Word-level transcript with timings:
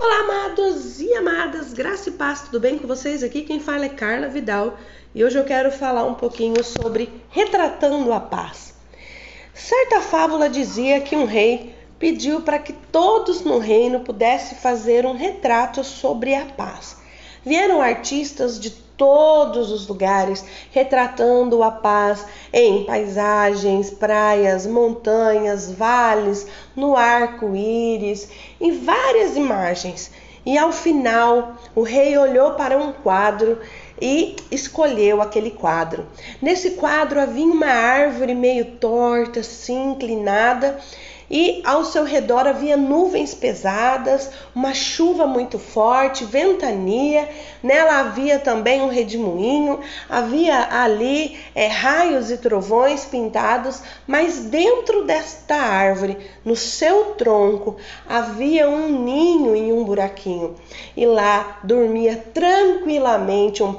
Olá, 0.00 0.20
amados 0.20 1.00
e 1.00 1.12
amadas, 1.14 1.72
graça 1.72 2.08
e 2.08 2.12
paz, 2.12 2.42
tudo 2.42 2.60
bem 2.60 2.78
com 2.78 2.86
vocês? 2.86 3.24
Aqui 3.24 3.42
quem 3.42 3.58
fala 3.58 3.86
é 3.86 3.88
Carla 3.88 4.28
Vidal 4.28 4.78
e 5.12 5.24
hoje 5.24 5.36
eu 5.36 5.44
quero 5.44 5.72
falar 5.72 6.04
um 6.04 6.14
pouquinho 6.14 6.62
sobre 6.62 7.10
retratando 7.30 8.12
a 8.12 8.20
paz. 8.20 8.74
Certa 9.52 10.00
fábula 10.00 10.48
dizia 10.48 11.00
que 11.00 11.16
um 11.16 11.24
rei 11.24 11.74
pediu 11.98 12.42
para 12.42 12.60
que 12.60 12.72
todos 12.72 13.40
no 13.40 13.58
reino 13.58 13.98
pudessem 13.98 14.56
fazer 14.56 15.04
um 15.04 15.16
retrato 15.16 15.82
sobre 15.82 16.32
a 16.32 16.46
paz. 16.46 16.98
Vieram 17.48 17.80
artistas 17.80 18.60
de 18.60 18.68
todos 18.68 19.70
os 19.70 19.88
lugares 19.88 20.44
retratando 20.70 21.62
a 21.62 21.70
paz 21.70 22.26
em 22.52 22.84
paisagens, 22.84 23.88
praias, 23.88 24.66
montanhas, 24.66 25.72
vales, 25.72 26.46
no 26.76 26.94
arco-íris, 26.94 28.28
em 28.60 28.78
várias 28.84 29.34
imagens. 29.34 30.10
E 30.44 30.58
ao 30.58 30.72
final, 30.72 31.56
o 31.74 31.80
rei 31.80 32.18
olhou 32.18 32.52
para 32.52 32.76
um 32.76 32.92
quadro 32.92 33.58
e 34.00 34.36
escolheu 34.50 35.20
aquele 35.20 35.50
quadro. 35.50 36.06
Nesse 36.40 36.72
quadro 36.72 37.20
havia 37.20 37.46
uma 37.46 37.66
árvore 37.66 38.34
meio 38.34 38.64
torta, 38.76 39.40
assim, 39.40 39.92
inclinada, 39.92 40.78
e 41.30 41.60
ao 41.64 41.84
seu 41.84 42.04
redor 42.04 42.46
havia 42.46 42.76
nuvens 42.76 43.34
pesadas, 43.34 44.30
uma 44.54 44.72
chuva 44.72 45.26
muito 45.26 45.58
forte, 45.58 46.24
ventania. 46.24 47.28
Nela 47.62 48.00
havia 48.00 48.38
também 48.38 48.80
um 48.80 48.88
redemoinho, 48.88 49.80
havia 50.08 50.68
ali 50.82 51.38
é, 51.54 51.66
raios 51.66 52.30
e 52.30 52.38
trovões 52.38 53.04
pintados, 53.04 53.82
mas 54.06 54.38
dentro 54.38 55.04
desta 55.04 55.56
árvore, 55.56 56.16
no 56.44 56.56
seu 56.56 57.14
tronco, 57.16 57.76
havia 58.08 58.68
um 58.68 58.88
ninho 59.04 59.54
em 59.54 59.72
um 59.72 59.84
buraquinho, 59.84 60.54
e 60.96 61.04
lá 61.04 61.58
dormia 61.62 62.16
tranquilamente 62.32 63.62
um. 63.62 63.74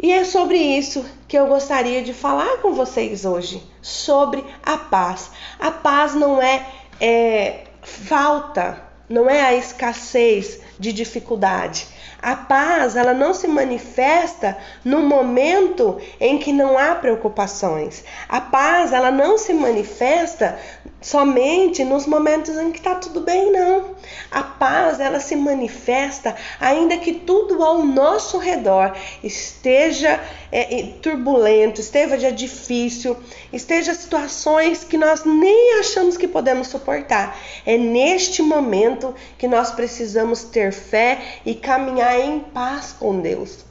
E 0.00 0.12
é 0.12 0.24
sobre 0.24 0.56
isso 0.56 1.04
que 1.26 1.36
eu 1.36 1.48
gostaria 1.48 2.02
de 2.02 2.14
falar 2.14 2.58
com 2.58 2.72
vocês 2.72 3.24
hoje, 3.24 3.62
sobre 3.82 4.44
a 4.62 4.78
paz. 4.78 5.32
A 5.58 5.72
paz 5.72 6.14
não 6.14 6.40
é, 6.40 6.66
é 7.00 7.64
falta, 7.82 8.87
não 9.08 9.28
é 9.28 9.40
a 9.40 9.54
escassez 9.54 10.60
de 10.78 10.92
dificuldade. 10.92 11.86
A 12.20 12.34
paz, 12.34 12.96
ela 12.96 13.14
não 13.14 13.32
se 13.32 13.46
manifesta 13.46 14.58
no 14.84 15.02
momento 15.02 16.00
em 16.20 16.36
que 16.38 16.52
não 16.52 16.76
há 16.76 16.96
preocupações. 16.96 18.02
A 18.28 18.40
paz, 18.40 18.92
ela 18.92 19.10
não 19.10 19.38
se 19.38 19.54
manifesta 19.54 20.58
somente 21.00 21.84
nos 21.84 22.06
momentos 22.06 22.56
em 22.56 22.72
que 22.72 22.78
está 22.78 22.96
tudo 22.96 23.20
bem, 23.20 23.52
não. 23.52 23.94
A 24.32 24.42
paz, 24.42 24.98
ela 24.98 25.20
se 25.20 25.36
manifesta 25.36 26.34
ainda 26.60 26.96
que 26.96 27.14
tudo 27.14 27.62
ao 27.62 27.84
nosso 27.84 28.36
redor 28.36 28.96
esteja 29.22 30.20
é, 30.50 30.94
turbulento, 31.00 31.80
esteja 31.80 32.32
difícil, 32.32 33.16
esteja 33.52 33.94
situações 33.94 34.82
que 34.82 34.96
nós 34.96 35.24
nem 35.24 35.78
achamos 35.78 36.16
que 36.16 36.26
podemos 36.26 36.66
suportar. 36.66 37.38
É 37.64 37.78
neste 37.78 38.42
momento 38.42 38.97
que 39.36 39.48
nós 39.48 39.70
precisamos 39.70 40.44
ter 40.44 40.72
fé 40.72 41.18
e 41.44 41.54
caminhar 41.54 42.18
em 42.18 42.40
paz 42.40 42.94
com 42.98 43.20
Deus. 43.20 43.64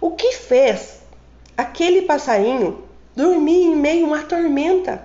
O 0.00 0.12
que 0.12 0.32
fez 0.32 1.00
aquele 1.56 2.02
passarinho 2.02 2.84
dormir 3.14 3.62
em 3.62 3.76
meio 3.76 4.06
a 4.06 4.08
uma 4.08 4.22
tormenta? 4.22 5.02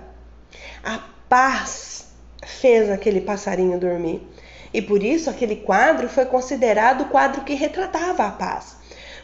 A 0.84 1.00
paz 1.28 2.06
fez 2.44 2.90
aquele 2.90 3.20
passarinho 3.20 3.78
dormir. 3.78 4.26
E 4.72 4.80
por 4.80 5.02
isso 5.02 5.28
aquele 5.28 5.56
quadro 5.56 6.08
foi 6.08 6.24
considerado 6.24 7.02
o 7.02 7.08
quadro 7.08 7.42
que 7.42 7.54
retratava 7.54 8.26
a 8.26 8.30
paz. 8.30 8.76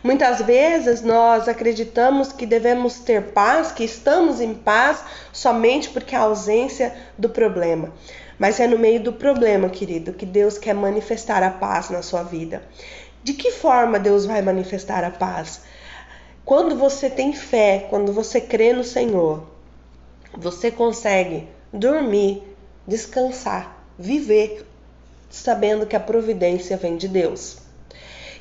Muitas 0.03 0.41
vezes 0.43 1.03
nós 1.03 1.49
acreditamos 1.49 2.33
que 2.33 2.47
devemos 2.47 3.01
ter 3.01 3.33
paz, 3.33 3.73
que 3.73 3.83
estamos 3.83 4.41
em 4.41 4.55
paz 4.55 5.03
somente 5.33 5.91
porque 5.91 6.15
há 6.15 6.21
ausência 6.21 6.95
do 7.17 7.29
problema. 7.29 7.93
Mas 8.39 8.61
é 8.61 8.67
no 8.67 8.79
meio 8.79 9.03
do 9.03 9.13
problema, 9.13 9.69
querido, 9.69 10.13
que 10.13 10.25
Deus 10.25 10.57
quer 10.57 10.75
manifestar 10.75 11.43
a 11.43 11.51
paz 11.51 11.91
na 11.91 12.03
sua 12.03 12.23
vida. 12.23 12.63
De 13.23 13.33
que 13.33 13.51
forma 13.51 13.99
Deus 13.99 14.27
vai 14.27 14.41
manifestar 14.41 15.03
a 15.03 15.11
paz? 15.11 15.63
Quando 16.45 16.77
você 16.77 17.11
tem 17.11 17.33
fé, 17.33 17.87
quando 17.91 18.13
você 18.13 18.41
crê 18.41 18.73
no 18.73 18.85
Senhor, 18.85 19.43
você 20.33 20.71
consegue 20.71 21.49
dormir, 21.73 22.43
descansar, 22.87 23.85
viver, 23.99 24.65
sabendo 25.29 25.85
que 25.85 25.97
a 25.97 26.01
providência 26.01 26.77
vem 26.77 26.97
de 26.97 27.09
Deus. 27.09 27.68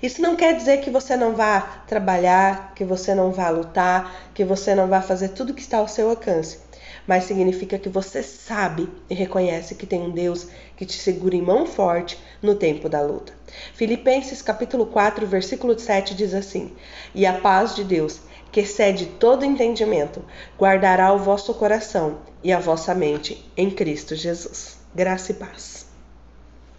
Isso 0.02 0.22
não 0.22 0.36
quer 0.36 0.56
dizer 0.56 0.82
que 0.82 0.92
você 0.92 1.16
não 1.16 1.36
vá 1.36 1.84
trabalhar, 1.88 2.74
que 2.76 2.86
você 2.86 3.16
não 3.16 3.32
vá 3.32 3.50
lutar, 3.50 4.30
que 4.34 4.44
você 4.44 4.76
não 4.76 4.88
vá 4.88 5.02
fazer 5.02 5.30
tudo 5.30 5.54
que 5.54 5.62
está 5.62 5.80
ao 5.80 5.88
seu 5.88 6.10
alcance, 6.12 6.60
mas 7.08 7.24
significa 7.24 7.80
que 7.80 7.90
você 7.90 8.22
sabe 8.22 8.88
e 9.10 9.16
reconhece 9.16 9.74
que 9.74 9.88
tem 9.88 10.02
um 10.02 10.12
Deus 10.12 10.48
que 10.76 10.86
te 10.86 10.94
segura 10.94 11.36
em 11.36 11.42
mão 11.42 11.66
forte 11.66 12.18
no 12.42 12.54
tempo 12.54 12.88
da 12.88 13.02
luta. 13.02 13.34
Filipenses 13.74 14.42
capítulo 14.42 14.86
4, 14.86 15.26
versículo 15.26 15.78
7 15.80 16.14
diz 16.14 16.34
assim: 16.36 16.74
"E 17.16 17.26
a 17.26 17.34
paz 17.34 17.76
de 17.76 17.84
Deus, 17.84 18.20
que 18.52 18.60
excede 18.60 19.06
todo 19.06 19.46
entendimento, 19.46 20.24
guardará 20.60 21.12
o 21.12 21.20
vosso 21.20 21.54
coração 21.56 22.20
e 22.44 22.54
a 22.54 22.60
vossa 22.60 22.94
mente 22.94 23.52
em 23.58 23.72
Cristo 23.72 24.16
Jesus. 24.16 24.78
Graça 24.94 25.32
e 25.32 25.36
paz. 25.36 25.87